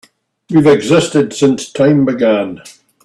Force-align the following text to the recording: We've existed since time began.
We've 0.49 0.65
existed 0.65 1.31
since 1.31 1.71
time 1.71 2.05
began. 2.05 2.63